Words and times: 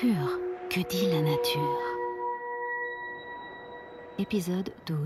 Pur, 0.00 0.38
que 0.70 0.80
dit 0.88 1.10
la 1.10 1.20
nature. 1.20 1.82
Épisode 4.18 4.72
12 4.86 4.96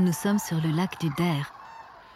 Nous 0.00 0.14
sommes 0.14 0.38
sur 0.38 0.58
le 0.62 0.70
lac 0.70 0.98
du 0.98 1.10
Der, 1.10 1.52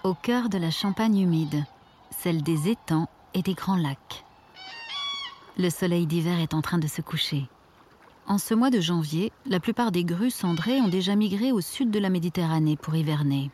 au 0.04 0.14
cœur 0.14 0.48
de 0.48 0.56
la 0.56 0.70
Champagne 0.70 1.18
humide, 1.18 1.66
celle 2.10 2.42
des 2.42 2.70
étangs 2.70 3.10
et 3.34 3.42
des 3.42 3.52
grands 3.52 3.76
lacs. 3.76 4.24
Le 5.58 5.68
soleil 5.68 6.06
d'hiver 6.06 6.40
est 6.40 6.54
en 6.54 6.62
train 6.62 6.78
de 6.78 6.86
se 6.86 7.02
coucher. 7.02 7.46
En 8.26 8.38
ce 8.38 8.54
mois 8.54 8.70
de 8.70 8.80
janvier, 8.80 9.32
la 9.44 9.60
plupart 9.60 9.92
des 9.92 10.02
grues 10.02 10.30
cendrées 10.30 10.80
ont 10.80 10.88
déjà 10.88 11.14
migré 11.14 11.52
au 11.52 11.60
sud 11.60 11.90
de 11.90 11.98
la 11.98 12.08
Méditerranée 12.08 12.78
pour 12.78 12.94
hiverner. 12.94 13.50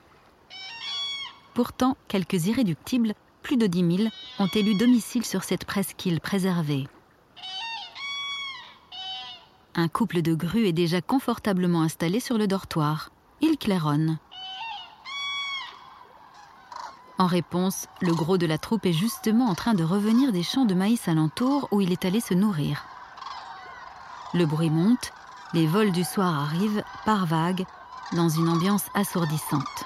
Pourtant, 1.53 1.97
quelques 2.07 2.47
irréductibles, 2.47 3.15
plus 3.43 3.57
de 3.57 3.67
10 3.67 3.97
000, 3.97 4.11
ont 4.39 4.51
élu 4.55 4.77
domicile 4.77 5.27
sur 5.27 5.43
cette 5.43 5.65
presqu'île 5.65 6.21
préservée. 6.21 6.87
Un 9.75 9.89
couple 9.89 10.23
de 10.23 10.35
grues 10.35 10.69
est 10.69 10.73
déjà 10.73 11.01
confortablement 11.01 11.83
installé 11.83 12.21
sur 12.21 12.39
le 12.39 12.47
dortoir 12.47 13.11
il 13.41 13.57
claironne. 13.59 14.19
En 17.19 17.27
réponse, 17.27 17.87
le 18.01 18.15
gros 18.15 18.39
de 18.39 18.47
la 18.47 18.57
troupe 18.57 18.87
est 18.87 18.95
justement 18.95 19.47
en 19.47 19.55
train 19.55 19.75
de 19.75 19.85
revenir 19.85 20.33
des 20.33 20.43
champs 20.43 20.65
de 20.65 20.75
maïs 20.75 21.07
alentour 21.07 21.69
où 21.71 21.81
il 21.81 21.93
est 21.93 22.05
allé 22.05 22.21
se 22.21 22.33
nourrir. 22.33 22.85
Le 24.33 24.47
bruit 24.47 24.71
monte, 24.71 25.13
les 25.53 25.67
vols 25.67 25.93
du 25.93 26.05
soir 26.05 26.35
arrivent, 26.35 26.83
par 27.05 27.27
vagues, 27.27 27.67
dans 28.13 28.29
une 28.29 28.49
ambiance 28.49 28.87
assourdissante. 28.95 29.85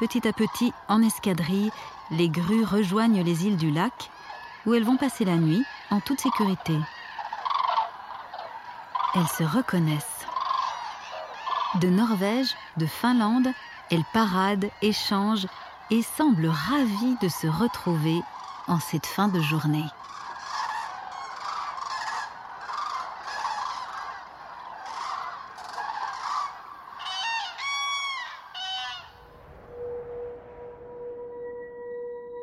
Petit 0.00 0.26
à 0.26 0.32
petit, 0.32 0.72
en 0.88 1.02
escadrille, 1.02 1.70
les 2.10 2.28
grues 2.28 2.64
rejoignent 2.64 3.22
les 3.22 3.46
îles 3.46 3.56
du 3.56 3.70
lac, 3.70 4.10
où 4.66 4.74
elles 4.74 4.84
vont 4.84 4.96
passer 4.96 5.24
la 5.24 5.36
nuit 5.36 5.64
en 5.90 6.00
toute 6.00 6.20
sécurité. 6.20 6.78
Elles 9.14 9.28
se 9.28 9.44
reconnaissent. 9.44 10.13
De 11.80 11.88
Norvège, 11.88 12.54
de 12.76 12.86
Finlande, 12.86 13.48
elles 13.90 14.04
paradent, 14.12 14.70
échangent 14.80 15.48
et 15.90 16.02
semblent 16.02 16.46
ravies 16.46 17.16
de 17.20 17.28
se 17.28 17.48
retrouver 17.48 18.20
en 18.68 18.78
cette 18.78 19.06
fin 19.06 19.26
de 19.26 19.40
journée. 19.40 19.84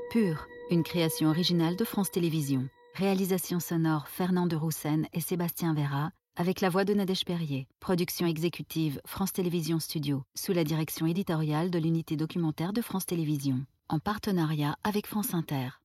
Pure, 0.09 0.45
une 0.69 0.83
création 0.83 1.29
originale 1.29 1.77
de 1.77 1.85
France 1.85 2.11
Télévisions. 2.11 2.67
Réalisation 2.95 3.61
sonore 3.61 4.09
Fernand 4.09 4.45
de 4.45 4.57
Roussen 4.57 5.07
et 5.13 5.21
Sébastien 5.21 5.73
Vera 5.73 6.11
avec 6.35 6.61
la 6.61 6.69
voix 6.69 6.85
de 6.85 6.93
Nadège 6.93 7.25
Perrier. 7.25 7.67
Production 7.79 8.25
exécutive 8.27 9.01
France 9.05 9.33
Télévisions 9.33 9.79
Studio, 9.79 10.23
sous 10.35 10.53
la 10.53 10.63
direction 10.63 11.05
éditoriale 11.05 11.71
de 11.71 11.79
l'unité 11.79 12.15
documentaire 12.15 12.73
de 12.73 12.81
France 12.81 13.05
Télévisions, 13.05 13.65
en 13.89 13.99
partenariat 13.99 14.75
avec 14.83 15.07
France 15.07 15.33
Inter. 15.33 15.80